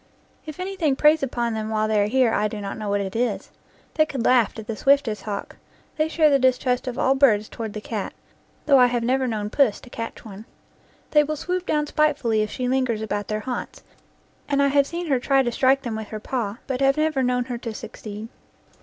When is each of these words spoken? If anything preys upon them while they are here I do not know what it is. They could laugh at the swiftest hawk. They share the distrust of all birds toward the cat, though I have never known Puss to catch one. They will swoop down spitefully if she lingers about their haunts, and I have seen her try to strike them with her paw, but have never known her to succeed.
If 0.47 0.59
anything 0.59 0.95
preys 0.95 1.21
upon 1.21 1.53
them 1.53 1.69
while 1.69 1.87
they 1.87 2.01
are 2.01 2.07
here 2.07 2.33
I 2.33 2.47
do 2.47 2.59
not 2.59 2.75
know 2.75 2.89
what 2.89 3.01
it 3.01 3.15
is. 3.15 3.51
They 3.93 4.07
could 4.07 4.25
laugh 4.25 4.57
at 4.57 4.65
the 4.65 4.75
swiftest 4.75 5.21
hawk. 5.21 5.57
They 5.95 6.07
share 6.07 6.31
the 6.31 6.39
distrust 6.39 6.87
of 6.87 6.97
all 6.97 7.13
birds 7.13 7.47
toward 7.47 7.73
the 7.73 7.81
cat, 7.81 8.13
though 8.65 8.79
I 8.79 8.87
have 8.87 9.03
never 9.03 9.27
known 9.27 9.51
Puss 9.51 9.79
to 9.81 9.91
catch 9.91 10.25
one. 10.25 10.45
They 11.11 11.23
will 11.23 11.35
swoop 11.35 11.67
down 11.67 11.85
spitefully 11.85 12.41
if 12.41 12.49
she 12.49 12.67
lingers 12.67 13.03
about 13.03 13.27
their 13.27 13.41
haunts, 13.41 13.83
and 14.49 14.59
I 14.59 14.69
have 14.69 14.87
seen 14.87 15.05
her 15.05 15.19
try 15.19 15.43
to 15.43 15.51
strike 15.51 15.83
them 15.83 15.95
with 15.95 16.07
her 16.07 16.19
paw, 16.19 16.57
but 16.65 16.81
have 16.81 16.97
never 16.97 17.21
known 17.21 17.45
her 17.45 17.59
to 17.59 17.71
succeed. 17.71 18.27